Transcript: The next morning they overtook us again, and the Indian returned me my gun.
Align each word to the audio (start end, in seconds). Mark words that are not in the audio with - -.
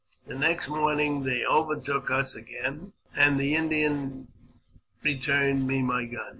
The 0.25 0.33
next 0.33 0.67
morning 0.67 1.25
they 1.25 1.45
overtook 1.45 2.09
us 2.09 2.33
again, 2.33 2.93
and 3.15 3.39
the 3.39 3.53
Indian 3.53 4.29
returned 5.03 5.67
me 5.67 5.83
my 5.83 6.05
gun. 6.05 6.29